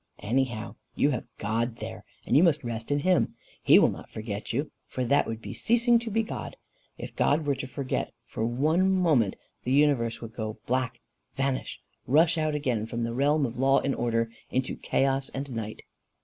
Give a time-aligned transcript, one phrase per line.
[0.23, 3.35] "Anyhow, you have God there, and you must rest in him.
[3.61, 6.57] He will not forget you, for that would be ceasing to be God.
[6.97, 11.01] If God were to forget for one moment, the universe would grow black
[11.35, 15.83] vanish rush out again from the realm of law and order into chaos and night."